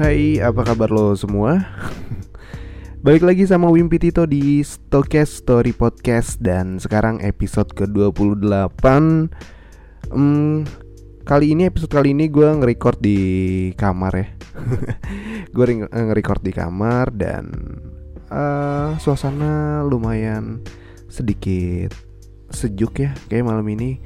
[0.00, 1.60] Hai, apa kabar lo semua?
[3.04, 8.80] Balik lagi sama Wimpi Tito di Stokes Story Podcast Dan sekarang episode ke-28.
[10.08, 10.64] Hmm,
[11.20, 13.20] Kali ini, episode kali ini gue nge-record di
[13.76, 14.26] kamar ya.
[15.52, 17.52] Gue nge-record di kamar dan
[18.32, 20.64] uh, Suasana lumayan
[21.12, 21.92] sedikit
[22.48, 24.00] sejuk ya Kayak malam ini.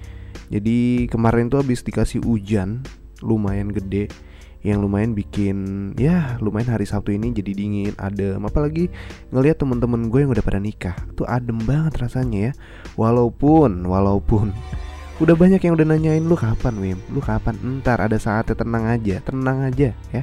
[0.50, 2.82] Jadi kemarin tuh habis dikasih hujan
[3.22, 4.33] Lumayan gede
[4.64, 8.40] yang lumayan bikin ya lumayan hari Sabtu ini jadi dingin adem.
[8.40, 8.88] Apalagi
[9.28, 12.52] ngelihat temen-temen gue yang udah pada nikah tuh adem banget rasanya ya.
[12.96, 14.56] Walaupun walaupun
[15.22, 16.98] udah banyak yang udah nanyain lu kapan Wim?
[17.12, 17.60] Lu kapan?
[17.60, 20.22] Ntar ada saatnya tenang aja tenang aja ya.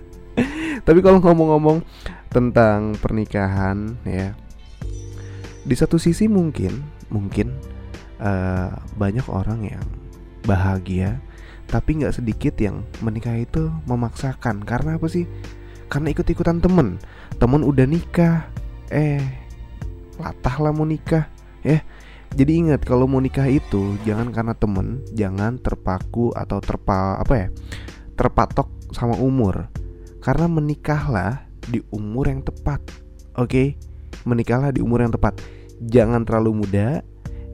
[0.86, 1.82] Tapi kalau ngomong-ngomong
[2.28, 4.36] tentang pernikahan ya
[5.64, 7.52] di satu sisi mungkin mungkin
[8.20, 9.86] uh, banyak orang yang
[10.44, 11.20] bahagia
[11.68, 14.64] tapi nggak sedikit yang menikah itu memaksakan.
[14.64, 15.28] Karena apa sih?
[15.92, 16.96] Karena ikut-ikutan temen.
[17.36, 18.48] Temen udah nikah.
[18.88, 19.20] Eh
[20.18, 21.28] latah lah mau nikah.
[21.62, 21.84] Ya
[22.28, 27.48] jadi ingat kalau mau nikah itu jangan karena temen jangan terpaku atau terpa apa ya
[28.16, 29.68] terpatok sama umur.
[30.20, 32.80] Karena menikahlah di umur yang tepat
[33.36, 33.48] oke?
[33.48, 33.68] Okay?
[34.26, 35.40] menikahlah di umur yang tepat.
[35.78, 37.06] Jangan terlalu muda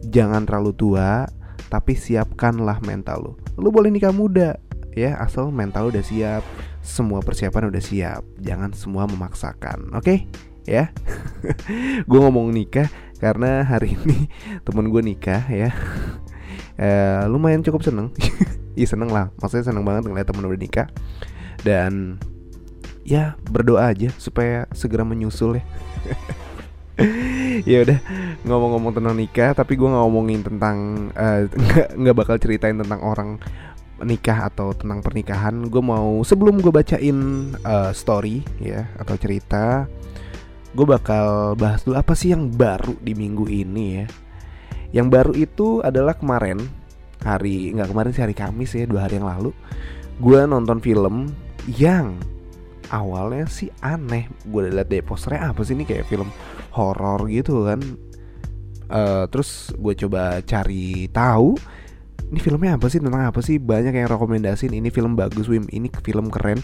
[0.09, 1.25] jangan terlalu tua
[1.73, 4.58] tapi siapkanlah mental lo lu boleh nikah muda.
[4.94, 6.42] Ya asal mental udah siap.
[6.84, 8.22] Semua persiapan udah siap.
[8.38, 10.05] Jangan semua memaksakan oke?
[10.05, 10.19] Okay?
[10.64, 10.91] ya?
[12.08, 12.88] Gue ngomong nikah
[13.20, 14.28] karena hari ini
[14.66, 15.70] temen gue nikah ya.
[16.75, 18.10] Eh, lumayan cukup seneng.
[18.75, 19.30] Iya seneng lah.
[19.38, 20.91] Maksudnya seneng banget ngeliat temen udah nikah.
[21.62, 22.19] Dan
[23.06, 25.64] ya berdoa aja supaya segera menyusul ya
[27.70, 27.98] ya udah
[28.47, 30.77] ngomong-ngomong tentang nikah tapi gue nggak ngomongin tentang
[31.23, 31.42] uh,
[31.98, 33.39] nggak bakal ceritain tentang orang
[34.03, 35.71] nikah atau tentang pernikahan.
[35.71, 39.87] Gue mau sebelum gue bacain uh, story ya atau cerita
[40.75, 44.06] gue bakal bahas dulu apa sih yang baru di minggu ini ya.
[44.94, 46.62] Yang baru itu adalah kemarin
[47.22, 49.50] hari nggak kemarin sih hari Kamis ya dua hari yang lalu
[50.21, 51.32] gue nonton film
[51.71, 52.19] yang
[52.91, 54.26] awalnya sih aneh.
[54.47, 55.87] Gue liat deh posternya apa sih ini?
[55.87, 56.28] Kayak film
[56.75, 57.81] horor gitu kan.
[58.91, 61.57] Uh, terus gue coba cari tahu
[62.29, 63.62] ini filmnya apa sih tentang apa sih?
[63.62, 65.71] Banyak yang rekomendasiin ini film bagus Wim.
[65.71, 66.59] Ini film keren.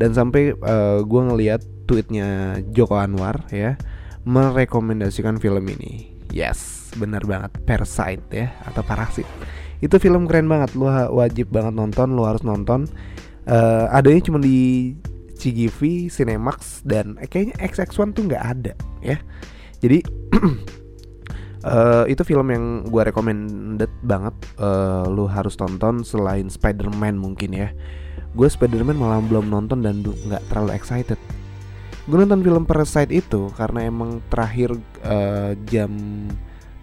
[0.00, 3.76] Dan sampai uh, gue ngeliat tweetnya Joko Anwar ya
[4.24, 6.08] merekomendasikan film ini.
[6.32, 7.52] Yes benar banget.
[7.68, 9.28] Parasite ya atau Parasit
[9.80, 10.76] itu film keren banget.
[10.76, 12.86] Lu wajib banget nonton lu harus nonton.
[13.48, 14.94] Uh, adanya cuma di
[15.40, 19.16] CGV, Cinemax dan eh, kayaknya XX1 tuh nggak ada ya.
[19.80, 20.04] Jadi
[21.64, 27.72] uh, itu film yang gue recommended banget uh, lu harus tonton selain Spider-Man mungkin ya.
[28.36, 31.16] Gue Spider-Man malah belum nonton dan nggak terlalu excited.
[32.04, 35.90] Gue nonton film Parasite itu karena emang terakhir uh, jam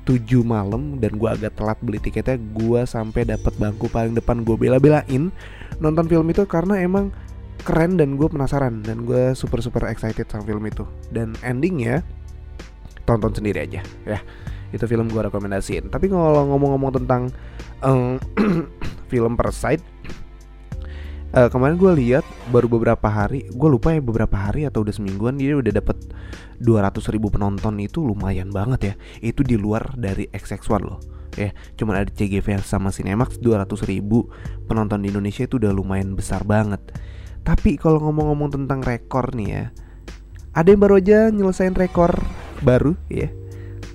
[0.07, 4.55] 7 malam dan gue agak telat beli tiketnya gue sampai dapat bangku paling depan gue
[4.55, 5.27] bela-belain
[5.83, 7.11] nonton film itu karena emang
[7.63, 10.83] keren dan gue penasaran dan gue super super excited sama film itu.
[11.09, 12.05] Dan endingnya
[13.07, 14.19] tonton sendiri aja ya.
[14.75, 15.87] Itu film gue rekomendasiin.
[15.87, 17.31] Tapi kalau ngomong-ngomong tentang
[17.81, 18.19] um,
[19.11, 19.81] film Parasite
[21.35, 25.39] uh, kemarin gue lihat baru beberapa hari gue lupa ya beberapa hari atau udah semingguan
[25.39, 25.97] dia udah dapet
[26.59, 28.93] 200 ribu penonton itu lumayan banget ya.
[29.21, 30.99] Itu di luar dari XX1 loh
[31.37, 31.53] ya.
[31.77, 34.27] Cuma ada CGV sama Cinemax 200 ribu
[34.65, 36.81] penonton di Indonesia itu udah lumayan besar banget
[37.47, 39.63] tapi kalau ngomong-ngomong tentang rekor nih ya,
[40.51, 42.11] ada yang baru aja nyelesain rekor
[42.59, 43.31] baru ya.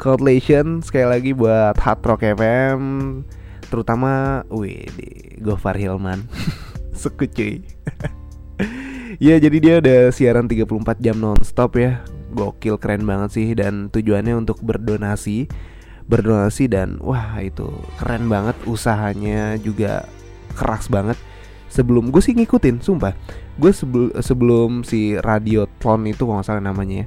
[0.00, 2.80] Congratulations sekali lagi buat Hard Rock FM
[3.68, 4.88] terutama wih
[5.44, 6.24] Gofar Hilman.
[6.96, 7.60] Suku cuy.
[9.28, 12.00] ya jadi dia udah siaran 34 jam nonstop ya.
[12.32, 15.52] Gokil keren banget sih dan tujuannya untuk berdonasi
[16.08, 17.69] berdonasi dan wah itu
[18.00, 20.08] keren banget usahanya juga
[20.56, 21.20] keras banget
[21.72, 23.16] sebelum gue sih ngikutin sumpah.
[23.56, 27.06] Gue sebelum sebelum si radiotron itu kalau nggak salah namanya ya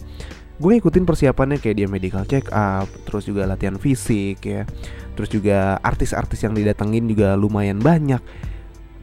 [0.56, 4.64] gue ngikutin persiapannya kayak dia medical check up terus juga latihan fisik ya
[5.12, 8.20] terus juga artis-artis yang didatengin juga lumayan banyak.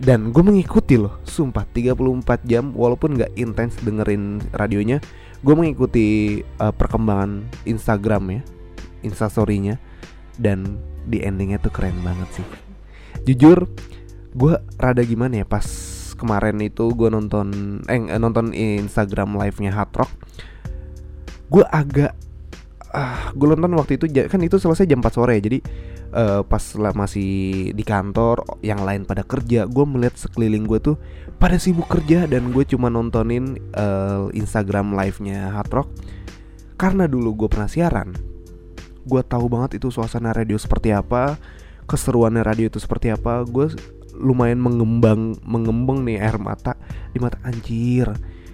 [0.03, 4.99] Dan gue mengikuti loh sumpah 34 jam walaupun nggak intens dengerin radionya
[5.43, 8.41] gue mengikuti uh, perkembangan Instagram ya
[9.07, 9.79] instastorynya
[10.39, 12.47] dan di endingnya tuh keren banget sih.
[13.31, 13.71] Jujur
[14.33, 15.65] gue rada gimana ya pas
[16.17, 20.13] kemarin itu gue nonton eh nonton Instagram live-nya Hard Rock
[21.53, 22.17] gue agak
[22.93, 25.59] ah gue nonton waktu itu kan itu selesai jam 4 sore jadi
[26.13, 30.97] uh, pas lah masih di kantor yang lain pada kerja gue melihat sekeliling gue tuh
[31.41, 35.89] pada sibuk kerja dan gue cuma nontonin uh, Instagram live-nya Hard Rock.
[36.79, 38.15] Karena dulu gue pernah siaran
[39.03, 41.35] gue tahu banget itu suasana radio seperti apa
[41.91, 43.75] keseruannya radio itu seperti apa gue
[44.17, 46.77] lumayan mengembang mengembang nih air mata
[47.13, 48.13] di mata anjir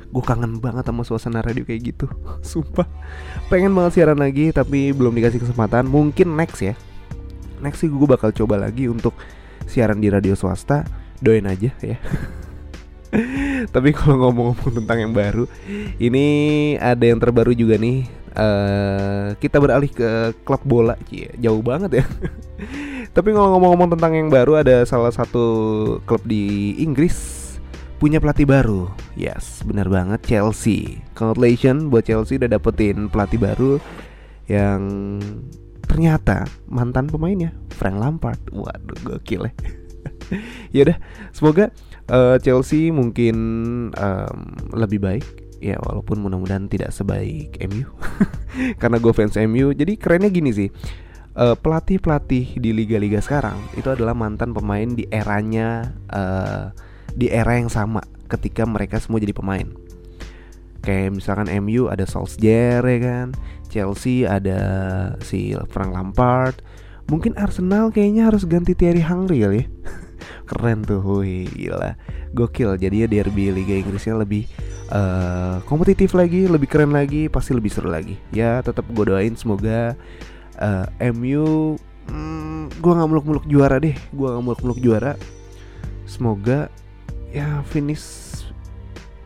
[0.09, 2.07] gue kangen banget sama suasana radio kayak gitu.
[2.51, 2.89] Sumpah.
[3.53, 5.85] Pengen banget siaran lagi tapi belum dikasih kesempatan.
[5.85, 6.75] Mungkin next ya.
[7.61, 9.13] Next sih gue bakal coba lagi untuk
[9.69, 10.85] siaran di radio swasta.
[11.21, 11.99] Doain aja ya.
[13.75, 15.49] Tapi kalau ngomong-ngomong tentang yang baru
[15.97, 18.07] ini ada yang terbaru juga nih.
[18.39, 22.05] Uh, kita beralih ke klub bola Cie, jauh banget ya
[23.13, 25.47] tapi ngomong-ngomong tentang yang baru ada salah satu
[26.05, 27.39] klub di Inggris
[27.99, 28.87] punya pelatih baru.
[29.19, 31.03] Yes, benar banget Chelsea.
[31.19, 33.83] Congratulations buat Chelsea udah dapetin pelatih baru
[34.47, 34.81] yang
[35.85, 38.39] ternyata mantan pemainnya Frank Lampard.
[38.55, 39.53] Waduh, gokil ya.
[40.75, 40.99] ya udah,
[41.35, 41.75] semoga
[42.13, 43.37] uh, Chelsea mungkin
[43.93, 44.39] um,
[44.73, 45.27] lebih baik
[45.59, 47.91] ya walaupun mudah-mudahan tidak sebaik MU
[48.81, 50.71] karena gue fans MU jadi kerennya gini sih
[51.39, 56.75] uh, pelatih-pelatih di liga-liga sekarang itu adalah mantan pemain di eranya uh,
[57.15, 59.67] di era yang sama ketika mereka semua jadi pemain.
[60.85, 63.27] Kayak misalkan MU ada Solskjaer ya kan,
[63.73, 64.61] Chelsea ada
[65.25, 66.61] si Frank Lampard,
[67.09, 69.51] mungkin Arsenal kayaknya harus ganti Thierry Henry ya.
[70.49, 71.97] Keren tuh, wih gila,
[72.33, 72.79] gokil.
[72.81, 74.49] Jadi ya derby Liga Inggrisnya lebih
[74.93, 78.17] uh, kompetitif lagi, lebih keren lagi, pasti lebih seru lagi.
[78.33, 79.93] Ya tetap gue doain semoga
[80.59, 81.79] uh, eh, MU,
[82.11, 85.15] hmm, gue nggak muluk-muluk juara deh, gue nggak muluk-muluk juara.
[86.09, 86.73] Semoga
[87.33, 88.29] ya finish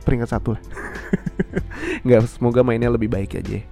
[0.03, 0.63] peringkat satu lah.
[2.07, 3.63] Nggak semoga mainnya lebih baik aja.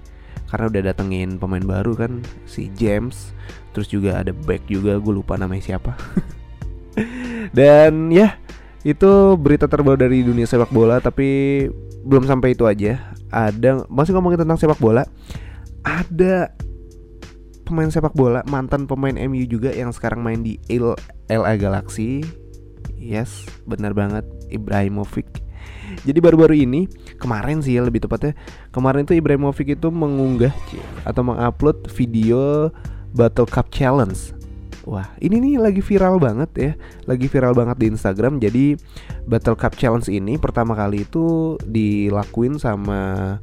[0.47, 3.35] Karena udah datengin pemain baru kan si James.
[3.71, 5.95] Terus juga ada back juga gue lupa namanya siapa.
[7.57, 8.35] Dan ya
[8.81, 11.67] itu berita terbaru dari dunia sepak bola tapi
[12.03, 13.15] belum sampai itu aja.
[13.31, 15.07] Ada masih ngomongin tentang sepak bola.
[15.83, 16.51] Ada
[17.71, 20.59] pemain sepak bola mantan pemain MU juga yang sekarang main di
[21.31, 22.19] LA Galaxy
[23.01, 24.21] Yes, benar banget
[24.53, 25.41] Ibrahimovic.
[26.05, 26.85] Jadi baru-baru ini,
[27.17, 28.37] kemarin sih ya lebih tepatnya,
[28.69, 30.53] kemarin tuh Ibrahimovic itu mengunggah
[31.01, 32.69] atau mengupload video
[33.17, 34.37] Battle Cup Challenge.
[34.85, 36.71] Wah, ini nih lagi viral banget ya,
[37.09, 38.37] lagi viral banget di Instagram.
[38.37, 38.77] Jadi
[39.25, 43.37] Battle Cup Challenge ini pertama kali itu dilakuin sama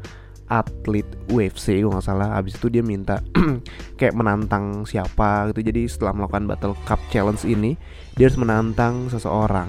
[0.49, 2.37] atlet UFC gue nggak salah.
[2.37, 3.21] Abis itu dia minta
[4.01, 5.65] kayak menantang siapa gitu.
[5.65, 7.77] Jadi setelah melakukan battle cup challenge ini
[8.17, 9.69] dia harus menantang seseorang.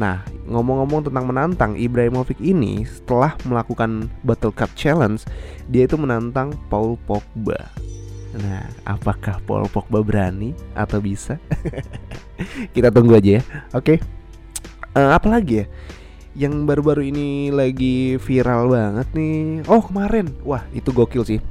[0.00, 5.28] Nah ngomong-ngomong tentang menantang Ibrahimovic ini setelah melakukan battle cup challenge
[5.68, 7.68] dia itu menantang Paul Pogba.
[8.38, 11.36] Nah apakah Paul Pogba berani atau bisa?
[12.74, 13.42] Kita tunggu aja ya.
[13.74, 13.96] Oke.
[13.96, 13.98] Okay.
[14.94, 15.66] uh, eh, apa lagi ya
[16.38, 19.66] yang baru-baru ini lagi viral banget nih.
[19.66, 21.42] Oh kemarin, wah itu gokil sih.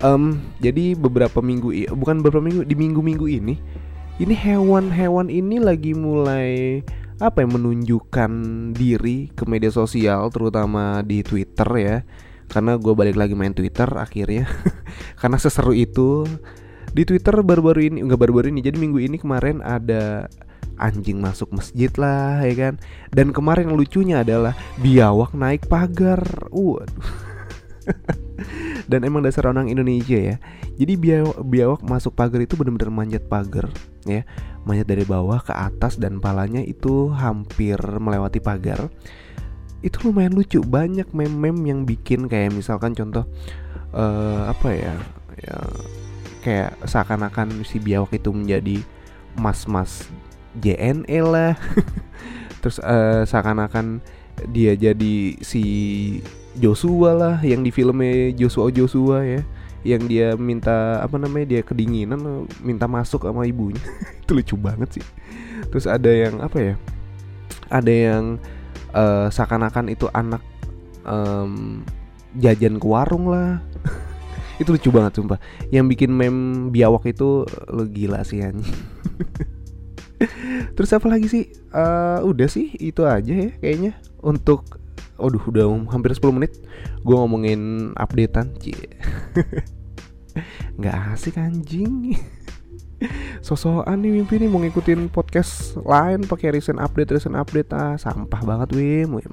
[0.00, 3.60] Um, jadi beberapa minggu, bukan beberapa minggu, di minggu-minggu ini,
[4.16, 6.80] ini hewan-hewan ini lagi mulai
[7.20, 8.32] apa ya menunjukkan
[8.72, 11.96] diri ke media sosial, terutama di Twitter ya.
[12.48, 14.48] Karena gue balik lagi main Twitter akhirnya,
[15.20, 16.24] karena seseru itu
[16.96, 18.64] di Twitter baru-baru ini, enggak baru-baru ini.
[18.64, 20.32] Jadi minggu ini kemarin ada
[20.80, 22.74] anjing masuk masjid lah ya kan?
[23.10, 26.20] Dan kemarin lucunya adalah biawak naik pagar.
[26.50, 27.08] Waduh.
[28.90, 30.36] Dan emang dasar orang Indonesia ya.
[30.74, 33.70] Jadi biawak, biawak masuk pagar itu benar-benar manjat pagar
[34.04, 34.26] ya.
[34.66, 38.90] Manjat dari bawah ke atas dan palanya itu hampir melewati pagar.
[39.84, 40.64] Itu lumayan lucu.
[40.64, 43.28] Banyak meme-meme yang bikin kayak misalkan contoh
[43.94, 44.94] uh, apa ya
[45.38, 45.56] ya
[46.44, 48.84] kayak seakan-akan si biawak itu menjadi
[49.38, 50.10] mas-mas
[50.58, 51.54] JNE lah.
[52.62, 54.00] Terus uh, seakan-akan
[54.50, 55.62] dia jadi si
[56.58, 59.42] Joshua lah yang di filmnya Joshua Joshua ya.
[59.84, 63.82] Yang dia minta apa namanya dia kedinginan minta masuk sama ibunya.
[64.24, 65.04] Itu lucu banget sih.
[65.68, 66.74] Terus ada yang apa ya
[67.68, 68.38] ada yang
[68.94, 70.40] uh, seakan-akan itu anak
[71.04, 71.82] um,
[72.38, 73.60] jajan ke warung lah.
[74.62, 75.38] Itu lucu banget sumpah.
[75.68, 78.40] Yang bikin meme biawak itu lo gila sih
[80.76, 81.44] Terus apa lagi sih?
[81.74, 83.98] Uh, udah sih itu aja ya kayaknya.
[84.24, 86.58] Untuk Aduh udah hampir 10 menit
[87.06, 88.98] Gue ngomongin updatean Cie.
[90.82, 92.18] Gak asik anjing.
[93.44, 97.70] Sosokan nih mimpi nih mau ngikutin podcast lain pakai recent update recent update.
[97.70, 99.32] Ah sampah banget Wim, Wim.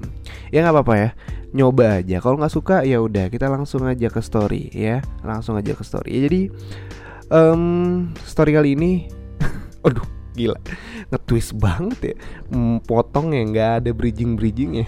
[0.54, 1.10] ya nggak apa-apa ya.
[1.56, 2.16] Nyoba aja.
[2.20, 5.00] Kalau nggak suka ya udah kita langsung aja ke story ya.
[5.24, 6.14] Langsung aja ke story.
[6.14, 6.42] Ya jadi
[7.32, 7.62] um,
[8.22, 8.92] story kali ini
[9.86, 10.58] aduh gila.
[11.12, 12.14] Nge-twist banget ya.
[12.52, 14.86] Hmm, potong ya nggak ada bridging bridging ya.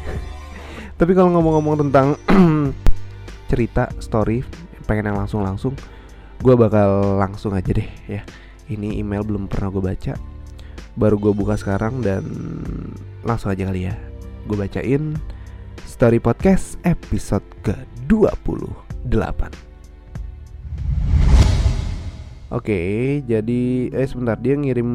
[0.99, 2.17] Tapi kalau ngomong-ngomong tentang
[3.51, 4.45] cerita story
[4.85, 5.73] pengen yang langsung langsung
[6.45, 8.23] gue bakal langsung aja deh ya.
[8.69, 10.15] Ini email belum pernah gue baca.
[10.95, 12.25] Baru gue buka sekarang dan
[13.25, 13.97] langsung aja kali ya.
[14.45, 15.17] Gue bacain
[15.89, 19.64] Story Podcast episode ke-28
[22.55, 24.87] Oke, jadi eh sebentar dia ngirim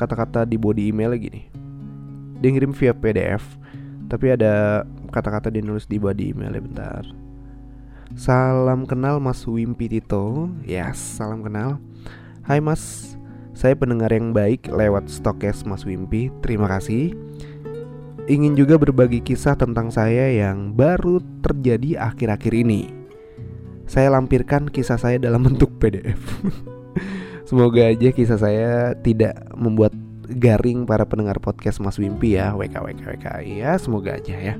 [0.00, 1.46] kata-kata di body email lagi nih.
[2.40, 3.44] Dia ngirim via PDF,
[4.08, 4.80] tapi ada
[5.12, 7.04] kata-kata dia nulis di body email bentar.
[8.16, 10.48] Salam kenal Mas Wimpi Tito.
[10.64, 11.76] Yes, salam kenal.
[12.48, 13.12] Hai Mas,
[13.52, 16.32] saya pendengar yang baik lewat stokes Mas Wimpi.
[16.40, 17.12] Terima kasih.
[18.24, 23.03] Ingin juga berbagi kisah tentang saya yang baru terjadi akhir-akhir ini.
[23.84, 26.20] Saya lampirkan kisah saya dalam bentuk PDF.
[27.44, 29.92] Semoga aja kisah saya tidak membuat
[30.24, 32.56] garing para pendengar podcast Mas Wimpi ya.
[32.56, 34.54] WK WK WK ya, semoga aja ya.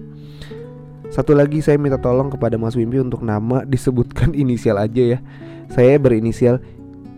[1.09, 5.19] Satu lagi saya minta tolong kepada Mas Wimpi untuk nama disebutkan inisial aja ya.
[5.73, 6.61] Saya berinisial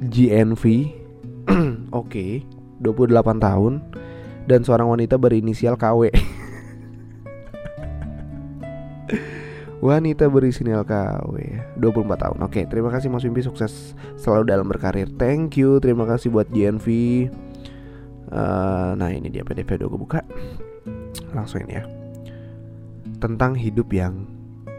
[0.07, 0.65] GNV.
[1.95, 2.47] Oke, okay,
[2.83, 3.83] 28 tahun
[4.47, 6.11] dan seorang wanita berinisial KW.
[9.77, 11.37] Wanita berinisial KW
[11.77, 12.39] 24 tahun.
[12.49, 15.13] Oke terima kasih Mas Wimpi Sukses selalu dalam berkarir.
[15.21, 15.77] Thank you.
[15.85, 16.89] Terima kasih buat GNV
[18.33, 20.21] uh, Nah ini dia PDF udah gue buka.
[21.37, 21.85] Langsung ini ya.
[23.21, 24.25] Tentang hidup yang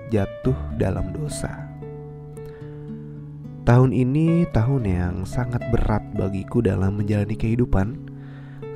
[0.10, 1.70] jatuh dalam dosa.
[3.70, 8.10] Tahun ini tahun yang sangat berat bagiku dalam menjalani kehidupan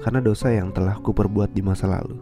[0.06, 2.18] Karena dosa yang telah kuperbuat di masa lalu.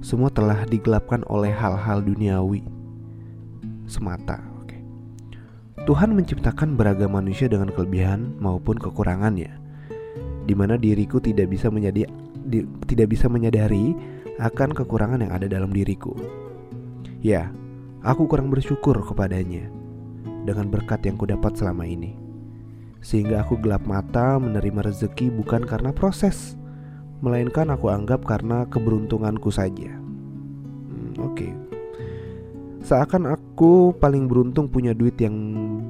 [0.00, 2.77] Semua telah digelapkan oleh hal-hal duniawi
[3.88, 4.38] semata.
[4.62, 4.78] Oke.
[5.88, 9.50] Tuhan menciptakan beragam manusia dengan kelebihan maupun kekurangannya,
[10.44, 12.04] di mana diriku tidak bisa menjadi
[12.48, 13.96] di, tidak bisa menyadari
[14.38, 16.14] akan kekurangan yang ada dalam diriku.
[17.24, 17.50] Ya,
[18.06, 19.66] aku kurang bersyukur kepadanya
[20.46, 22.14] dengan berkat yang kudapat selama ini.
[23.02, 26.54] Sehingga aku gelap mata menerima rezeki bukan karena proses,
[27.22, 29.90] melainkan aku anggap karena keberuntunganku saja.
[29.90, 31.52] Hmm, Oke, okay.
[32.78, 35.34] Seakan aku paling beruntung punya duit yang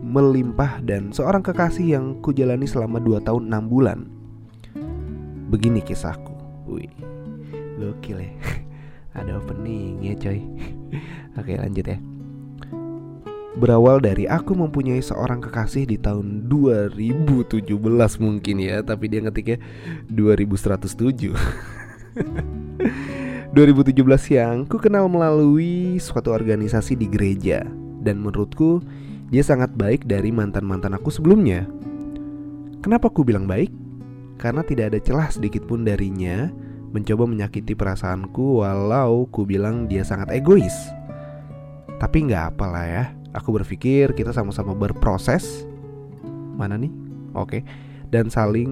[0.09, 4.09] melimpah dan seorang kekasih yang kujalani selama 2 tahun 6 bulan.
[5.53, 6.33] Begini kisahku.
[6.65, 6.89] Wih.
[7.77, 8.33] Gokil ya.
[9.21, 10.41] Ada opening ya coy.
[11.39, 12.01] Oke lanjut ya.
[13.59, 17.59] Berawal dari aku mempunyai seorang kekasih di tahun 2017
[18.23, 19.59] mungkin ya Tapi dia ngetiknya
[20.15, 21.35] 2107
[23.49, 27.65] 2017 yang ku kenal melalui suatu organisasi di gereja
[28.05, 28.85] dan menurutku
[29.33, 31.65] dia sangat baik dari mantan-mantan aku sebelumnya.
[32.85, 33.73] Kenapa ku bilang baik?
[34.37, 36.53] Karena tidak ada celah sedikit pun darinya
[36.93, 40.77] mencoba menyakiti perasaanku walau ku bilang dia sangat egois.
[41.97, 45.65] Tapi nggak apalah ya, aku berpikir kita sama-sama berproses.
[46.53, 46.93] Mana nih?
[47.33, 47.65] Oke.
[48.13, 48.69] Dan saling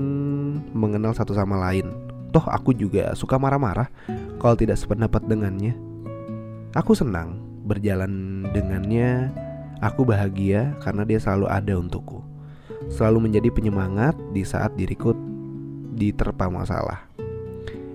[0.76, 2.05] mengenal satu sama lain.
[2.36, 3.88] Toh aku juga suka marah-marah
[4.36, 5.72] kalau tidak sependapat dengannya.
[6.76, 9.32] Aku senang berjalan dengannya.
[9.80, 12.20] Aku bahagia karena dia selalu ada untukku.
[12.92, 15.16] Selalu menjadi penyemangat di saat diriku
[15.96, 17.08] diterpa masalah.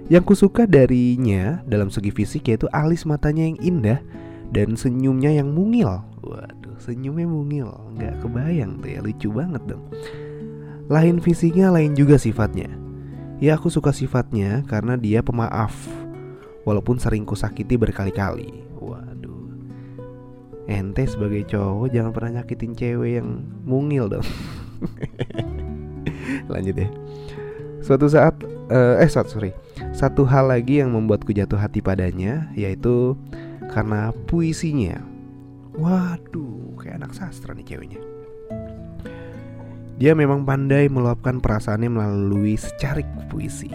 [0.09, 4.01] Yang kusuka darinya dalam segi fisik yaitu alis matanya yang indah
[4.49, 6.01] dan senyumnya yang mungil.
[6.25, 9.85] Waduh, senyumnya mungil, nggak kebayang tuh ya, lucu banget dong.
[10.89, 12.81] Lain fisiknya, lain juga sifatnya.
[13.41, 15.73] Ya aku suka sifatnya karena dia pemaaf
[16.61, 18.53] Walaupun sering kusakiti berkali-kali.
[18.77, 19.49] Waduh.
[20.69, 24.27] Ente sebagai cowok jangan pernah nyakitin cewek yang mungil dong.
[26.53, 26.89] Lanjut ya.
[27.81, 29.57] Suatu saat uh, Eh suatu sorry.
[29.89, 33.17] Satu hal lagi yang membuatku jatuh hati padanya Yaitu
[33.73, 35.01] karena puisinya.
[35.81, 38.10] Waduh kayak anak sastra nih ceweknya
[40.01, 43.69] dia memang pandai meluapkan perasaannya melalui secarik puisi.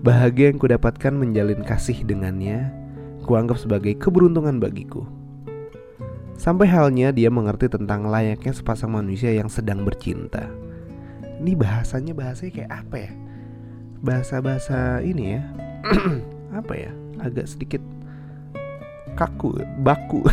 [0.00, 2.72] Bahagia yang kudapatkan menjalin kasih dengannya,
[3.28, 5.04] kuanggap sebagai keberuntungan bagiku.
[6.40, 10.48] Sampai halnya dia mengerti tentang layaknya sepasang manusia yang sedang bercinta.
[11.44, 13.12] Ini bahasanya bahasanya kayak apa ya?
[14.00, 15.44] Bahasa-bahasa ini ya.
[16.64, 16.88] apa ya?
[17.20, 17.84] Agak sedikit
[19.20, 20.24] kaku, baku.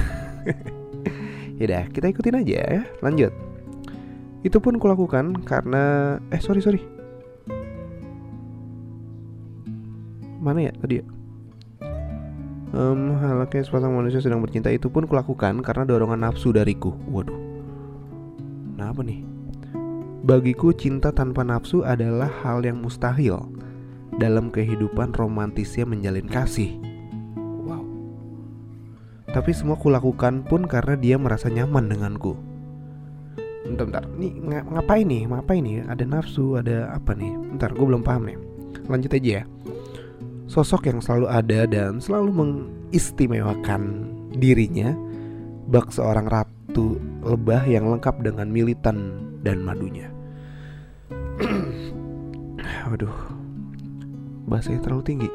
[1.59, 2.83] Yaudah, kita ikutin aja ya.
[3.03, 3.46] Lanjut.
[4.45, 6.81] Itu pun kulakukan karena eh sorry sorry.
[10.37, 11.05] Mana ya tadi ya?
[12.77, 16.93] um, halnya sepasang manusia sedang bercinta itu pun kulakukan karena dorongan nafsu dariku.
[17.09, 17.35] Waduh.
[18.77, 19.25] Kenapa nih?
[20.27, 23.47] Bagiku cinta tanpa nafsu adalah hal yang mustahil
[24.21, 26.77] dalam kehidupan romantisnya menjalin kasih.
[27.65, 27.83] Wow.
[29.31, 32.46] Tapi semua kulakukan pun karena dia merasa nyaman denganku.
[33.67, 34.03] Bentar, bentar.
[34.15, 35.27] Nih ng ngapain nih?
[35.27, 35.77] Ngapain nih?
[35.87, 37.35] Ada nafsu, ada apa nih?
[37.55, 38.37] Bentar, gue belum paham nih.
[38.87, 39.43] Lanjut aja ya.
[40.47, 44.07] Sosok yang selalu ada dan selalu mengistimewakan
[44.39, 44.95] dirinya
[45.67, 50.07] bak seorang ratu lebah yang lengkap dengan militan dan madunya.
[52.87, 53.11] Waduh,
[54.47, 55.29] bahasanya terlalu tinggi.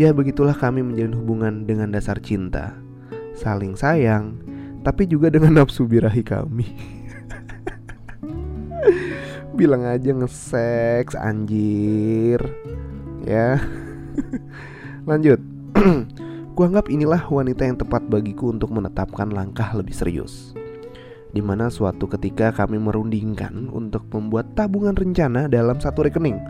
[0.00, 2.72] Ya begitulah kami menjalin hubungan dengan dasar cinta,
[3.36, 4.40] saling sayang,
[4.80, 6.68] tapi juga dengan nafsu birahi kami.
[9.58, 12.44] Bilang aja nge-sex anjir.
[13.24, 13.56] Ya.
[15.10, 15.40] Lanjut.
[16.56, 20.56] Kuanggap inilah wanita yang tepat bagiku untuk menetapkan langkah lebih serius.
[21.36, 26.40] Di mana suatu ketika kami merundingkan untuk membuat tabungan rencana dalam satu rekening.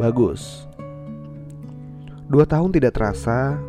[0.00, 0.64] Bagus.
[2.24, 3.60] Dua tahun tidak terasa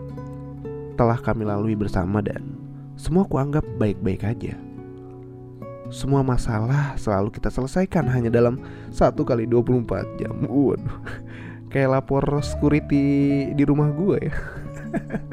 [0.95, 2.55] telah kami lalui bersama dan
[2.95, 4.55] semua kuanggap baik-baik aja.
[5.93, 8.57] Semua masalah selalu kita selesaikan hanya dalam
[8.89, 10.33] satu kali 24 jam.
[10.49, 10.97] Waduh,
[11.71, 14.35] kayak lapor security di rumah gue ya.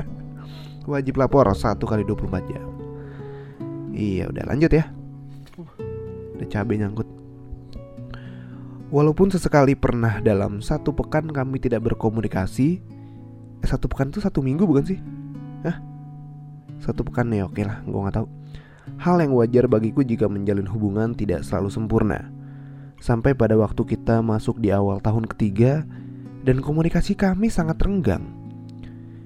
[0.92, 2.66] Wajib lapor satu kali 24 jam.
[3.92, 4.84] Iya, udah lanjut ya.
[6.36, 7.08] Udah cabai nyangkut.
[8.92, 12.76] Walaupun sesekali pernah dalam satu pekan kami tidak berkomunikasi,
[13.64, 15.00] eh, satu pekan itu satu minggu bukan sih?
[15.64, 15.80] Hah?
[16.76, 18.41] Satu pekan ya oke lah, gue nggak tahu.
[18.98, 22.30] Hal yang wajar bagiku jika menjalin hubungan tidak selalu sempurna.
[23.02, 25.82] Sampai pada waktu kita masuk di awal tahun ketiga
[26.46, 28.22] dan komunikasi kami sangat renggang.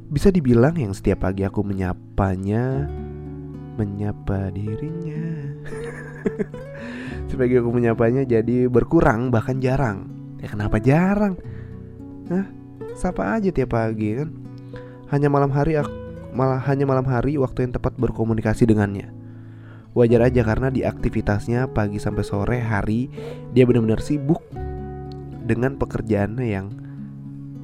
[0.08, 2.88] Bisa dibilang yang setiap pagi aku menyapanya,
[3.76, 5.24] menyapa dirinya.
[7.30, 10.08] Sebagai aku menyapanya jadi berkurang bahkan jarang.
[10.40, 11.36] Ya kenapa jarang?
[12.32, 12.46] Hah?
[12.96, 14.32] Sapa aja tiap pagi kan.
[15.12, 15.92] Hanya malam hari aku
[16.36, 19.08] malah hanya malam hari waktu yang tepat berkomunikasi dengannya.
[19.96, 23.08] Wajar aja karena di aktivitasnya pagi sampai sore hari
[23.56, 24.44] dia benar-benar sibuk
[25.48, 26.68] dengan pekerjaannya yang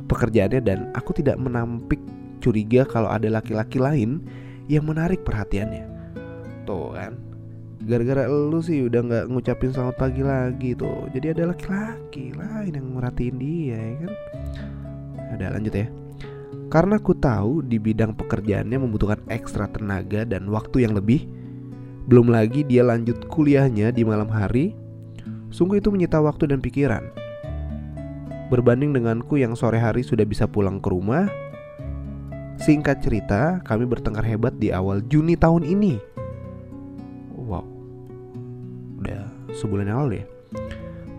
[0.08, 2.00] pekerjaannya dan aku tidak menampik
[2.40, 4.24] curiga kalau ada laki-laki lain
[4.64, 5.84] yang menarik perhatiannya.
[6.64, 7.20] Tuh kan,
[7.84, 11.12] gara-gara lu sih udah nggak ngucapin selamat pagi lagi tuh.
[11.12, 14.12] Jadi ada laki-laki lain yang merhatiin dia, ya kan?
[15.36, 15.86] Ada lanjut ya.
[16.72, 21.41] Karena ku tahu di bidang pekerjaannya membutuhkan ekstra tenaga dan waktu yang lebih.
[22.06, 24.74] Belum lagi dia lanjut kuliahnya di malam hari.
[25.52, 27.12] Sungguh itu menyita waktu dan pikiran.
[28.48, 31.28] Berbanding denganku yang sore hari sudah bisa pulang ke rumah.
[32.60, 35.98] Singkat cerita, kami bertengkar hebat di awal Juni tahun ini.
[37.32, 37.64] Wow,
[39.02, 39.24] udah
[39.56, 40.26] sebulan yang lalu ya.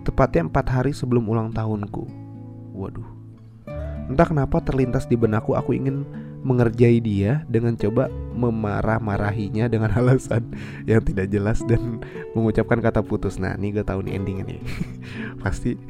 [0.08, 2.06] Tepatnya empat hari sebelum ulang tahunku.
[2.74, 3.24] Waduh,
[4.12, 6.04] Entah kenapa terlintas di benakku aku ingin
[6.44, 10.52] mengerjai dia dengan coba memarah-marahinya dengan alasan
[10.84, 12.04] yang tidak jelas dan
[12.36, 13.40] mengucapkan kata putus.
[13.40, 14.62] Nah, ini gue tahu nih endingnya nih.
[15.42, 15.80] Pasti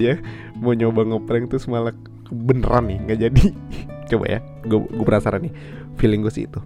[0.00, 0.16] dia
[0.56, 1.92] mau nyoba ngeprank terus malah
[2.32, 3.44] beneran nih nggak jadi.
[4.10, 5.54] coba ya, gue penasaran nih.
[5.94, 6.58] Feeling gue sih itu.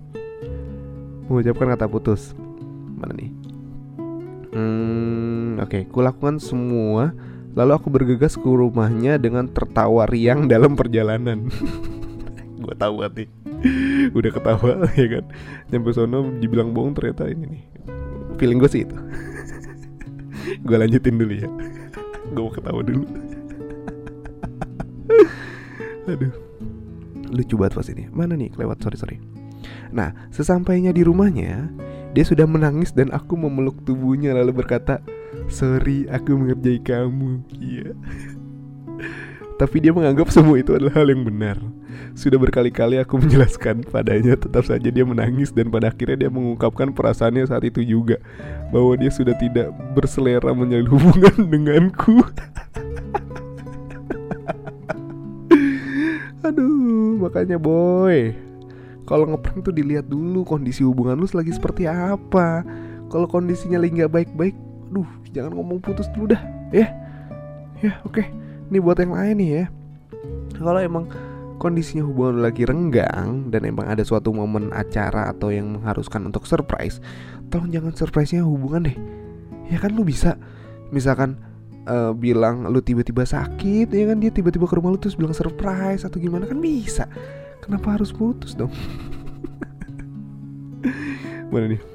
[1.28, 2.32] Mengucapkan kata putus.
[2.96, 3.28] Mana nih?
[4.54, 5.82] Hmm, oke, okay.
[5.90, 7.10] kulakukan semua
[7.54, 11.48] Lalu aku bergegas ke rumahnya dengan tertawa riang dalam perjalanan.
[12.64, 13.28] gue tahu nih,
[14.16, 15.24] udah ketawa ya kan.
[15.70, 17.62] Nyampe sono dibilang bohong ternyata ini nih.
[18.36, 18.96] Feeling gue sih itu.
[20.66, 21.48] gue lanjutin dulu ya.
[22.24, 23.04] gue mau ketawa dulu.
[26.04, 26.32] Aduh,
[27.32, 28.04] lucu banget pas ini.
[28.10, 29.16] Mana nih kelewat sorry sorry.
[29.94, 31.70] Nah, sesampainya di rumahnya,
[32.12, 35.00] dia sudah menangis dan aku memeluk tubuhnya lalu berkata,
[35.48, 37.42] Sorry aku mengerjai kamu.
[37.58, 37.92] Iya.
[39.54, 41.58] Tapi dia menganggap semua itu adalah hal yang benar.
[42.14, 47.46] Sudah berkali-kali aku menjelaskan padanya Tetap saja dia menangis Dan pada akhirnya dia mengungkapkan perasaannya
[47.46, 48.18] saat itu juga
[48.70, 52.22] Bahwa dia sudah tidak berselera menjalin hubungan denganku.
[56.44, 58.36] Aduh makanya boy.
[59.04, 62.64] Kalau ngeprank tuh dilihat dulu kondisi hubungan lu lagi seperti apa.
[63.08, 64.56] Kalau kondisinya lagi nggak baik-baik
[64.94, 66.42] Duh jangan ngomong putus dulu dah.
[66.70, 66.94] Ya
[67.82, 68.22] ya oke.
[68.22, 68.26] Okay.
[68.70, 69.64] ini buat yang lain nih ya.
[70.54, 71.10] Kalau emang
[71.58, 77.02] kondisinya hubungan lagi renggang dan emang ada suatu momen acara atau yang mengharuskan untuk surprise
[77.48, 78.96] tolong jangan surprise-nya hubungan deh.
[79.70, 80.34] Ya kan lu bisa
[80.90, 81.38] misalkan
[81.86, 84.18] uh, bilang lu tiba-tiba sakit ya kan?
[84.18, 87.06] Dia tiba-tiba ke rumah lu terus bilang surprise atau gimana kan bisa.
[87.62, 88.74] Kenapa harus putus dong?
[91.54, 91.93] Mana nih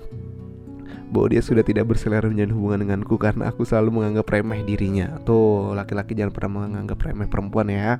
[1.10, 5.18] bahwa dia sudah tidak berselera menjalin hubungan denganku karena aku selalu menganggap remeh dirinya.
[5.26, 7.98] Tuh, laki-laki jangan pernah menganggap remeh perempuan ya.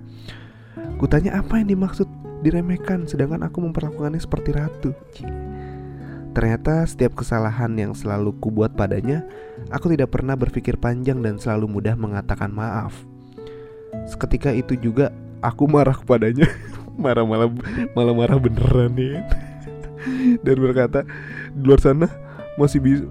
[1.02, 2.08] Kutanya apa yang dimaksud
[2.46, 4.92] diremehkan sedangkan aku memperlakukannya seperti ratu.
[6.30, 9.26] Ternyata setiap kesalahan yang selalu kubuat padanya,
[9.74, 12.94] aku tidak pernah berpikir panjang dan selalu mudah mengatakan maaf.
[14.06, 15.10] Seketika itu juga
[15.42, 16.46] aku marah kepadanya,
[17.04, 17.50] marah-marah
[17.98, 19.26] malah marah beneran ya.
[20.46, 21.04] dan berkata,
[21.52, 22.29] di luar sana
[22.60, 23.08] masih bisa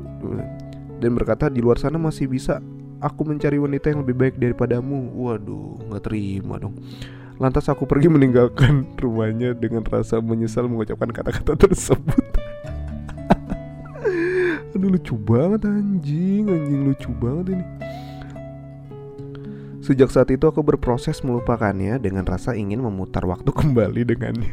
[0.99, 2.59] dan berkata di luar sana masih bisa
[2.99, 5.15] aku mencari wanita yang lebih baik daripadamu.
[5.15, 6.75] Waduh, nggak terima dong.
[7.39, 12.19] Lantas aku pergi meninggalkan rumahnya dengan rasa menyesal mengucapkan kata-kata tersebut.
[14.75, 17.67] Aduh lucu banget anjing, anjing lucu banget ini.
[19.79, 24.53] Sejak saat itu aku berproses melupakannya dengan rasa ingin memutar waktu kembali dengannya.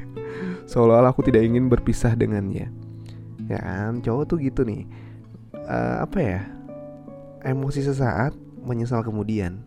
[0.70, 2.85] Seolah-olah aku tidak ingin berpisah dengannya
[3.50, 4.02] ya kan?
[4.02, 4.86] Cowok tuh gitu nih.
[5.66, 6.42] Uh, apa ya?
[7.46, 8.34] Emosi sesaat
[8.66, 9.62] menyesal kemudian.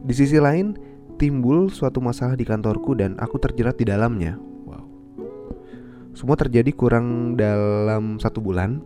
[0.00, 0.78] Di sisi lain
[1.20, 4.40] timbul suatu masalah di kantorku dan aku terjerat di dalamnya.
[4.64, 4.84] Wow.
[6.16, 8.80] Semua terjadi kurang dalam satu bulan.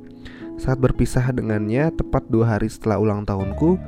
[0.58, 3.78] Saat berpisah dengannya tepat dua hari setelah ulang tahunku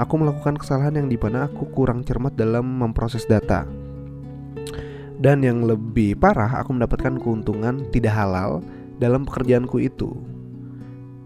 [0.00, 3.68] aku melakukan kesalahan yang di mana aku kurang cermat dalam memproses data.
[5.20, 8.64] Dan yang lebih parah aku mendapatkan keuntungan tidak halal
[9.00, 10.12] dalam pekerjaanku itu.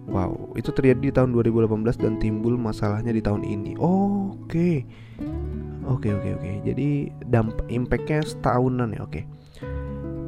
[0.04, 3.74] Wow, itu terjadi di tahun 2018 dan timbul masalahnya di tahun ini.
[3.82, 4.86] Oke.
[5.84, 6.50] Oke, oke, oke.
[6.64, 9.10] Jadi dampak impactnya setahunan ya, oke.
[9.10, 9.24] Okay.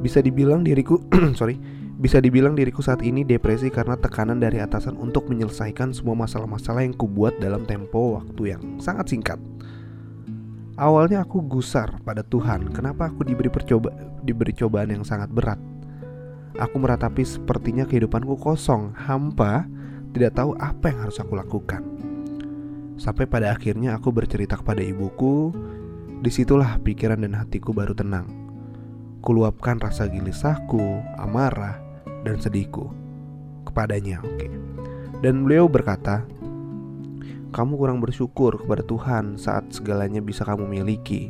[0.03, 1.01] Bisa dibilang diriku
[1.39, 1.57] sorry,
[1.97, 6.93] bisa dibilang diriku saat ini depresi karena tekanan dari atasan untuk menyelesaikan semua masalah-masalah yang
[6.93, 9.39] kubuat dalam tempo waktu yang sangat singkat.
[10.77, 13.89] Awalnya aku gusar pada Tuhan, kenapa aku diberi percoba
[14.21, 15.57] diberi cobaan yang sangat berat
[16.57, 19.69] Aku meratapi sepertinya kehidupanku kosong, hampa,
[20.13, 21.85] tidak tahu apa yang harus aku lakukan.
[22.97, 25.53] Sampai pada akhirnya aku bercerita kepada ibuku,
[26.25, 28.25] di situlah pikiran dan hatiku baru tenang.
[29.21, 30.81] Kuluapkan rasa gelisahku,
[31.21, 31.77] amarah,
[32.25, 33.07] dan sedihku
[33.77, 34.41] kepadanya, oke.
[34.41, 34.51] Okay.
[35.21, 36.25] Dan beliau berkata,
[37.53, 41.29] kamu kurang bersyukur kepada Tuhan saat segalanya bisa kamu miliki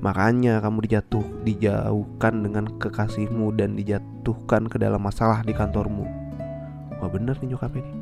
[0.00, 6.08] Makanya kamu dijatuh, dijauhkan dengan kekasihmu dan dijatuhkan ke dalam masalah di kantormu.
[7.00, 7.92] Wah bener nih nyokap ini.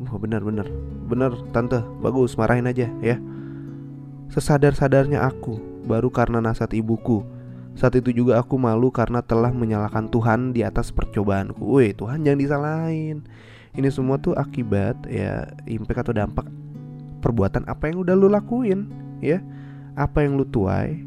[0.00, 0.64] Wah bener bener
[1.04, 3.20] bener tante bagus marahin aja ya.
[4.32, 7.28] Sesadar-sadarnya aku baru karena nasihat ibuku.
[7.76, 11.60] Saat itu juga aku malu karena telah menyalahkan Tuhan di atas percobaanku.
[11.60, 13.18] Woi Tuhan jangan disalahin.
[13.76, 16.48] Ini semua tuh akibat ya impact atau dampak
[17.20, 18.88] perbuatan apa yang udah lu lakuin
[19.20, 19.38] ya
[19.94, 21.02] apa yang lu tuai?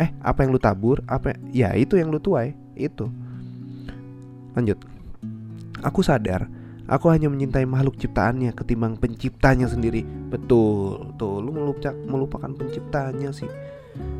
[0.00, 1.02] Eh apa yang lu tabur?
[1.06, 3.08] Apa ya itu yang lu tuai itu.
[4.56, 4.78] Lanjut.
[5.80, 6.48] Aku sadar
[6.90, 10.02] aku hanya mencintai makhluk ciptaannya ketimbang penciptanya sendiri.
[10.02, 13.48] Betul tuh lu melupakan melupakan penciptanya sih.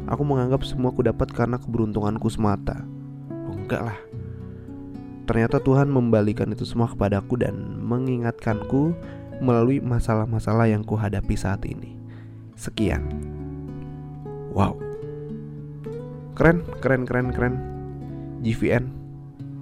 [0.06, 2.78] Aku menganggap semua aku dapat karena keberuntunganku semata.
[3.50, 3.98] Oh, enggak lah.
[5.26, 8.94] Ternyata Tuhan membalikan itu semua kepadaku dan mengingatkanku
[9.38, 11.94] melalui masalah-masalah yang kuhadapi saat ini.
[12.58, 13.29] Sekian.
[14.50, 14.74] Wow.
[16.34, 17.54] Keren, keren, keren, keren.
[18.40, 18.84] GVN.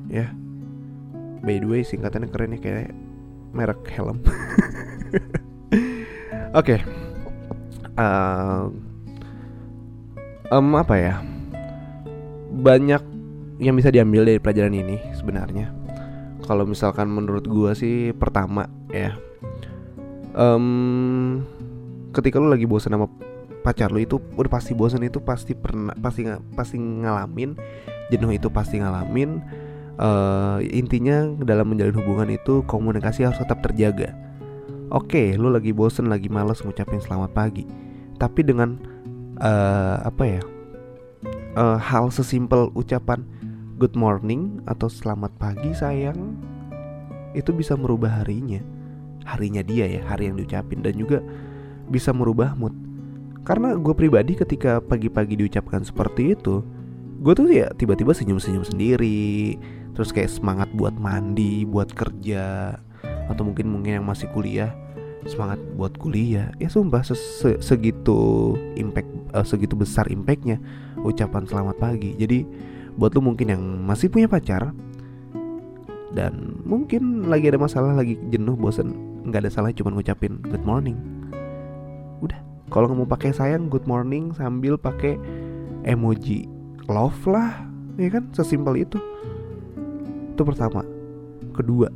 [0.08, 0.32] Ya.
[1.42, 2.94] By the way, singkatannya keren ya kayak
[3.52, 4.22] merek helm.
[6.56, 6.78] Oke.
[6.78, 6.78] okay.
[7.98, 8.70] Uh,
[10.54, 11.14] um, apa ya?
[12.48, 13.02] Banyak
[13.58, 15.74] yang bisa diambil dari pelajaran ini sebenarnya.
[16.46, 19.18] Kalau misalkan menurut gua sih pertama ya.
[20.38, 21.42] Um,
[22.14, 23.10] ketika lu lagi bosan sama
[23.62, 27.58] pacar lu itu udah pasti bosan itu pasti pernah pasti pasti ngalamin
[28.08, 29.42] jenuh itu pasti ngalamin
[30.00, 34.14] uh, intinya dalam menjalin hubungan itu komunikasi harus tetap terjaga.
[34.88, 37.68] Oke lu lagi bosan lagi males ngucapin selamat pagi
[38.18, 38.80] tapi dengan
[39.38, 40.42] uh, apa ya
[41.54, 43.22] uh, hal sesimpel ucapan
[43.78, 46.34] good morning atau selamat pagi sayang
[47.32, 48.58] itu bisa merubah harinya
[49.22, 51.22] harinya dia ya hari yang diucapin dan juga
[51.88, 52.74] bisa merubah mood
[53.48, 56.60] karena gue pribadi ketika pagi-pagi diucapkan seperti itu
[57.24, 59.56] Gue tuh ya tiba-tiba senyum-senyum sendiri
[59.96, 62.76] Terus kayak semangat buat mandi, buat kerja
[63.32, 64.76] Atau mungkin mungkin yang masih kuliah
[65.24, 66.52] Semangat buat kuliah.
[66.60, 70.60] Ya sumpah se -se segitu impact uh, Segitu besar impactnya
[71.00, 72.12] Ucapan selamat pagi.
[72.20, 72.44] Jadi
[73.00, 74.76] buat lu mungkin yang masih punya pacar
[76.12, 81.17] Dan mungkin lagi ada masalah Lagi jenuh, bosen nggak ada salah cuma ngucapin good morning
[82.68, 85.16] kalau nggak mau pakai sayang good morning sambil pakai
[85.84, 86.48] emoji
[86.88, 87.64] love lah
[87.96, 88.28] ya kan?
[88.32, 88.98] Sesimpel itu.
[90.36, 90.84] Itu pertama.
[91.56, 91.90] Kedua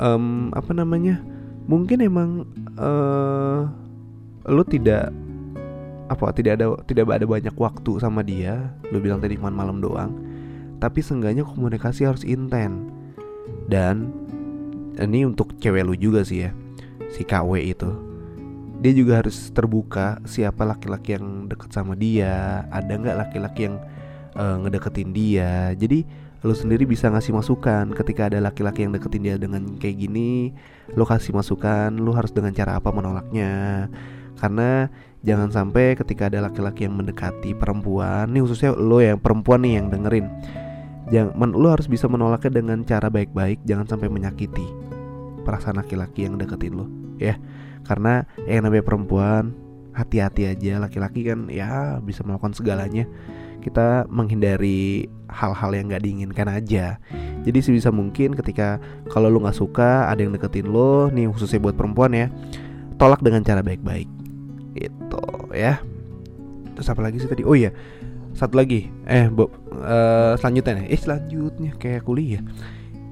[0.00, 1.20] um, apa namanya?
[1.66, 2.46] Mungkin emang
[2.78, 3.66] uh,
[4.46, 5.10] lu tidak
[6.06, 8.70] apa tidak ada tidak ada banyak waktu sama dia.
[8.94, 10.14] Lu bilang tadi cuma malam doang.
[10.78, 12.92] Tapi seenggaknya komunikasi harus intent.
[13.66, 14.12] Dan
[15.02, 16.50] ini untuk cewek lu juga sih ya
[17.12, 17.90] si KW itu
[18.86, 22.62] dia juga harus terbuka siapa laki-laki yang deket sama dia.
[22.70, 23.82] Ada nggak laki-laki yang
[24.38, 25.74] uh, ngedeketin dia?
[25.74, 26.06] Jadi
[26.46, 27.90] lu sendiri bisa ngasih masukan.
[27.90, 30.54] Ketika ada laki-laki yang deketin dia dengan kayak gini
[30.94, 33.90] lu kasih masukan lu harus dengan cara apa menolaknya?
[34.38, 34.86] Karena
[35.26, 39.90] jangan sampai ketika ada laki-laki yang mendekati perempuan nih khususnya lo yang perempuan nih yang
[39.90, 40.30] dengerin
[41.10, 44.62] jangan lo harus bisa menolaknya dengan cara baik-baik jangan sampai menyakiti
[45.42, 46.86] perasaan laki-laki yang deketin lo
[47.18, 47.34] ya
[47.86, 49.54] karena yang namanya perempuan
[49.96, 50.82] hati-hati aja.
[50.82, 53.08] Laki-laki kan ya bisa melakukan segalanya.
[53.64, 57.00] Kita menghindari hal-hal yang gak diinginkan aja.
[57.42, 61.78] Jadi sebisa mungkin ketika kalau lo nggak suka ada yang deketin lo nih khususnya buat
[61.78, 62.26] perempuan ya
[62.98, 64.10] tolak dengan cara baik-baik.
[64.74, 65.22] Itu
[65.54, 65.78] ya.
[66.74, 67.46] Terus apa lagi sih tadi?
[67.46, 67.70] Oh iya
[68.36, 68.92] satu lagi.
[69.08, 70.86] Eh Bob uh, selanjutnya nih.
[70.92, 72.42] Eh selanjutnya kayak kuliah.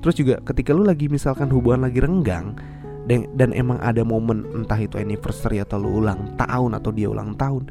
[0.05, 2.59] Terus juga ketika lu lagi misalkan hubungan lagi renggang
[3.05, 7.37] dan, dan emang ada momen entah itu anniversary atau lu ulang tahun atau dia ulang
[7.37, 7.69] tahun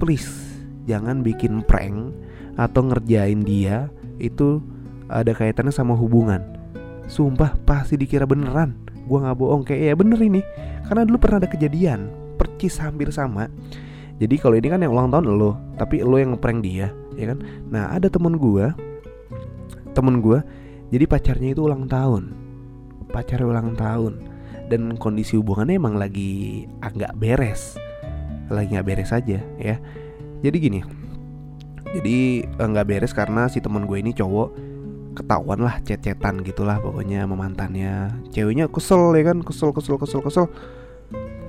[0.00, 0.52] please
[0.88, 2.10] jangan bikin prank
[2.56, 3.88] atau ngerjain dia
[4.20, 4.60] itu
[5.12, 6.40] ada kaitannya sama hubungan.
[7.10, 8.72] Sumpah pasti dikira beneran.
[9.04, 10.40] Gua nggak bohong kayak ya bener ini.
[10.88, 12.08] Karena dulu pernah ada kejadian
[12.40, 13.48] percis hampir sama.
[14.16, 17.38] Jadi kalau ini kan yang ulang tahun lo tapi lo yang ngeprank dia ya kan?
[17.68, 18.70] Nah ada temen gue
[19.92, 20.38] temen gue
[20.94, 22.32] jadi pacarnya itu ulang tahun.
[23.12, 24.31] Pacar ulang tahun
[24.72, 27.76] dan kondisi hubungannya emang lagi agak beres.
[28.48, 29.76] Lagi nggak beres aja ya.
[30.40, 30.80] Jadi gini
[31.92, 34.72] jadi eh, nggak beres karena si teman gue ini cowok
[35.12, 39.44] ketahuan lah cecetan gitulah pokoknya memantannya ceweknya kesel ya kan?
[39.44, 40.46] Kesel kesel kesel kesel.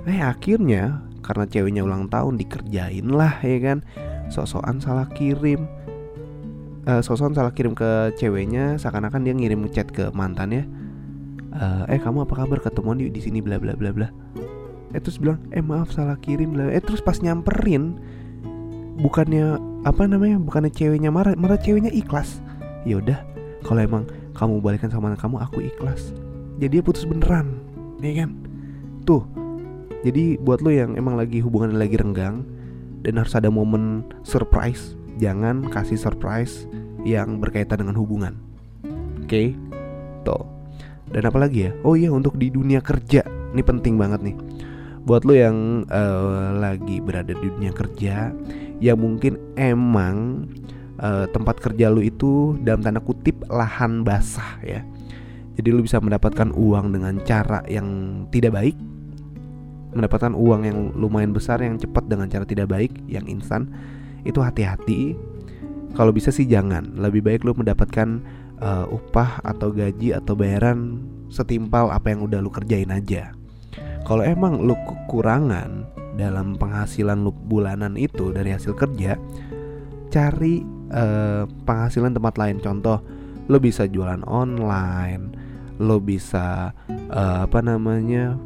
[0.04, 3.88] Eh akhirnya karena ceweknya ulang tahun dikerjain lah ya kan?
[4.28, 5.64] Sosokan salah kirim.
[6.84, 10.68] Uh, Sosokan salah kirim ke ceweknya Seakan-akan dia ngirim chat ke mantannya
[11.54, 14.08] uh, Eh kamu apa kabar ketemuan di, di sini bla bla bla bla
[14.94, 17.98] Eh terus bilang eh maaf salah kirim bla Eh terus pas nyamperin
[18.98, 22.40] Bukannya apa namanya bukannya ceweknya marah Marah ceweknya ikhlas
[22.84, 23.20] ya udah
[23.64, 24.04] kalau emang
[24.36, 26.12] kamu balikan sama kamu aku ikhlas
[26.60, 27.64] jadi dia putus beneran
[28.04, 28.36] ya kan
[29.08, 29.24] tuh
[30.04, 32.44] jadi buat lo yang emang lagi hubungan lagi renggang
[33.08, 36.68] dan harus ada momen surprise, jangan kasih surprise
[37.08, 38.36] yang berkaitan dengan hubungan.
[39.24, 39.48] Oke, okay?
[40.28, 40.53] tuh.
[41.10, 41.72] Dan apa lagi ya?
[41.84, 44.36] Oh iya untuk di dunia kerja, ini penting banget nih.
[45.04, 48.32] Buat lo yang uh, lagi berada di dunia kerja,
[48.80, 50.48] yang mungkin emang
[51.04, 54.80] uh, tempat kerja lo itu dalam tanda kutip lahan basah ya.
[55.60, 57.86] Jadi lo bisa mendapatkan uang dengan cara yang
[58.32, 58.78] tidak baik
[59.94, 63.70] mendapatkan uang yang lumayan besar yang cepat dengan cara tidak baik, yang instan,
[64.26, 65.14] itu hati-hati.
[65.94, 66.98] Kalau bisa sih jangan.
[66.98, 68.26] Lebih baik lu mendapatkan
[68.64, 73.36] uh, upah atau gaji atau bayaran setimpal apa yang udah lu kerjain aja.
[74.08, 79.20] Kalau emang lu kekurangan dalam penghasilan lu bulanan itu dari hasil kerja,
[80.08, 80.64] cari
[80.96, 82.58] uh, penghasilan tempat lain.
[82.64, 83.04] Contoh,
[83.52, 85.36] lu bisa jualan online,
[85.82, 86.72] lu bisa
[87.12, 88.38] uh, apa namanya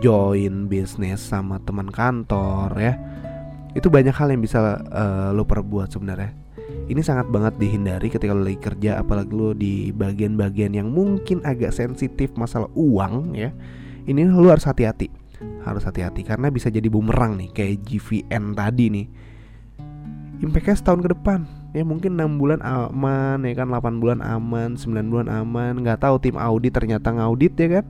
[0.00, 2.94] join bisnis sama teman kantor ya
[3.72, 6.39] itu banyak hal yang bisa uh, lo perbuat sebenarnya
[6.90, 11.70] ini sangat banget dihindari ketika lo lagi kerja apalagi lo di bagian-bagian yang mungkin agak
[11.70, 13.54] sensitif masalah uang ya.
[14.10, 15.06] Ini lo harus hati-hati.
[15.62, 19.06] Harus hati-hati karena bisa jadi bumerang nih kayak GVN tadi nih.
[20.42, 21.46] Impactnya setahun ke depan.
[21.70, 23.70] Ya mungkin 6 bulan aman ya kan?
[23.70, 25.78] 8 bulan aman 9 bulan aman.
[25.86, 27.86] Nggak tahu tim audit ternyata ngaudit ya kan?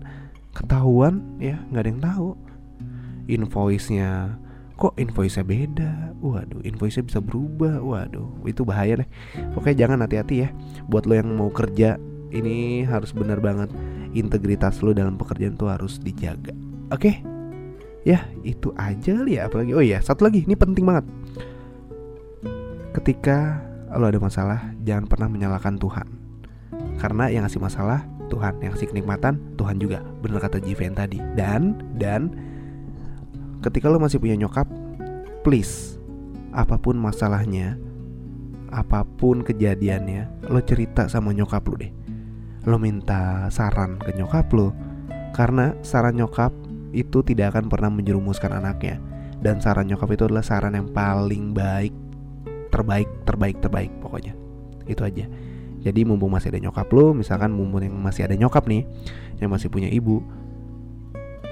[0.53, 2.29] Ketahuan ya nggak ada yang tahu.
[3.33, 4.37] Invoice-nya
[4.81, 5.93] kok invoice-nya beda?
[6.25, 7.85] Waduh invoice-nya bisa berubah.
[7.85, 9.09] Waduh itu bahaya deh.
[9.53, 10.51] Oke jangan hati-hati ya.
[10.89, 12.01] Buat lo yang mau kerja
[12.33, 13.69] ini harus benar banget.
[14.17, 16.57] Integritas lo dalam pekerjaan tuh harus dijaga.
[16.89, 17.21] Oke?
[18.09, 19.53] Ya itu aja kali ya.
[19.53, 20.49] Apalagi oh iya satu lagi.
[20.49, 21.05] Ini penting banget.
[22.97, 23.61] Ketika
[23.93, 26.09] lo ada masalah jangan pernah menyalahkan Tuhan.
[26.97, 28.57] Karena yang ngasih masalah Tuhan.
[28.65, 30.01] Yang kasih kenikmatan Tuhan juga.
[30.25, 31.21] Bener kata Jiven tadi.
[31.37, 32.33] Dan dan
[33.61, 34.67] ketika lo masih punya nyokap
[35.45, 36.01] please
[36.51, 37.77] apa pun masalahnya
[38.73, 41.93] apa pun kejadiannya lo cerita sama nyokap lo deh.
[42.69, 44.73] Lo minta saran ke nyokap lo
[45.35, 46.55] karena saran nyokap
[46.91, 48.99] itu tidak akan pernah menjerumuskan anaknya.
[49.41, 51.95] Dan saran nyokap itu adalah saran yang paling baik
[52.71, 54.37] terbaik terbaik terbaik pokoknya.
[54.87, 55.27] Itu aja.
[55.81, 58.85] Jadi mumpung masih ada nyokap lo misalkan mumpung yang masih ada nyokap nih
[59.41, 60.21] yang masih punya ibu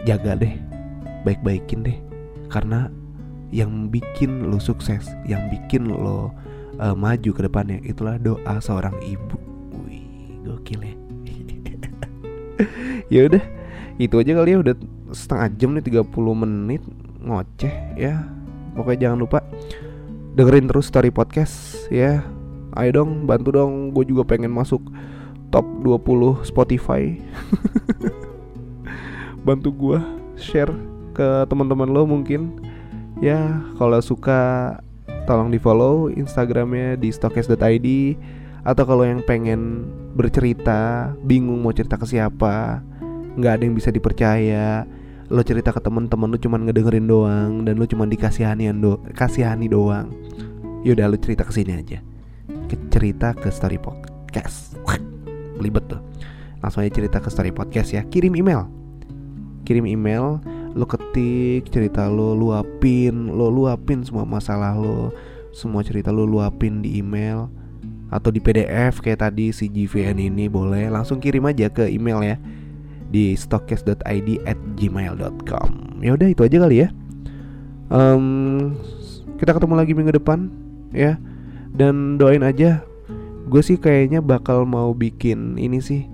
[0.05, 0.78] jaga deh
[1.23, 1.99] baik-baikin deh.
[2.49, 2.89] Karena
[3.49, 6.29] yang bikin lo sukses yang bikin lo
[6.77, 9.39] uh, maju ke depannya itulah doa seorang ibu.
[9.85, 10.05] Wih
[10.45, 10.95] gokil ya.
[13.09, 13.41] Ya udah
[13.97, 14.59] itu aja kali ya.
[14.61, 14.75] Udah
[15.17, 16.83] setengah jam nih 30 menit.
[17.25, 18.27] Ngoceh ya.
[18.77, 19.39] Pokoknya jangan lupa
[20.37, 22.21] dengerin terus story podcast ya.
[22.77, 23.97] Ayo dong bantu dong.
[23.97, 24.85] Gue juga pengen masuk
[25.49, 27.17] top 20 Spotify.
[29.47, 29.99] Bantu gue
[30.37, 30.75] share
[31.19, 32.55] ke teman-teman lo mungkin.
[33.19, 34.79] Ya kalau suka
[35.27, 37.89] tolong di follow instagramnya di stokes.id
[38.63, 42.81] atau kalau yang pengen bercerita bingung mau cerita ke siapa
[43.39, 44.83] nggak ada yang bisa dipercaya
[45.29, 50.09] lo cerita ke temen-temen lo cuman ngedengerin doang dan lo cuman dikasihani do kasihani doang
[50.87, 51.99] yaudah lo cerita ke sini aja.
[52.69, 54.77] Ke cerita ke story podcast.
[55.59, 56.01] Belibet tuh.
[56.63, 58.03] Langsung aja cerita ke story podcast ya.
[58.07, 58.71] Kirim email.
[59.67, 60.39] Kirim email
[60.79, 65.11] lo ketik cerita lo luapin lo luapin semua masalah lo
[65.51, 67.51] semua cerita lo luapin di email
[68.09, 72.37] atau di PDF kayak tadi si GVN ini boleh langsung kirim aja ke email ya
[73.09, 76.89] di stockcast.id at gmail.com ya udah itu aja kali ya.
[77.89, 78.77] Um,
[79.41, 80.53] kita ketemu lagi minggu depan
[80.93, 81.17] ya.
[81.73, 82.85] Dan doain aja
[83.49, 86.05] gue sih kayaknya bakal mau bikin ini sih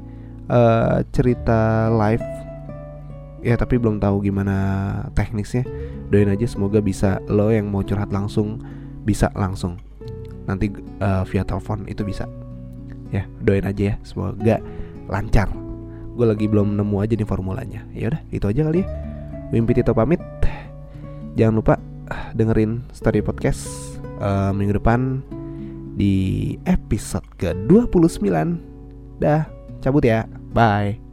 [0.46, 2.22] uh, cerita live
[3.44, 4.56] ya tapi belum tahu gimana
[5.12, 5.68] teknisnya.
[6.08, 8.64] Doain aja semoga bisa lo yang mau curhat langsung
[9.04, 9.76] bisa langsung.
[10.48, 10.72] Nanti
[11.04, 12.24] uh, via telepon itu bisa.
[13.12, 14.58] Ya doain aja ya semoga
[15.12, 15.52] lancar.
[16.16, 17.84] Gue lagi belum nemu aja nih formulanya.
[17.92, 18.86] Ya udah itu aja kali ya.
[19.52, 20.18] Mimpi Tito pamit.
[21.36, 21.74] Jangan lupa
[22.08, 23.66] ah, dengerin story podcast
[24.22, 25.20] uh, minggu depan
[25.94, 28.22] di episode ke 29
[29.20, 29.46] dah
[29.82, 30.26] cabut ya.
[30.54, 31.03] Bye